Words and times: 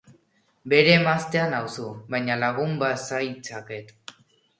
Bere 0.71 0.93
emaztea 0.99 1.43
nauzu, 1.51 1.85
baina 2.13 2.39
lagun 2.45 2.73
bazaitzaket... 2.85 3.93